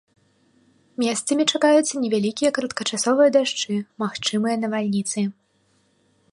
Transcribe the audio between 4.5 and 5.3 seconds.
навальніцы.